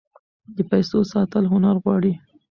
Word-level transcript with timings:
د 0.55 0.57
پیسو 0.71 0.97
ساتل 1.13 1.43
هنر 1.53 1.75
غواړي. 1.83 2.13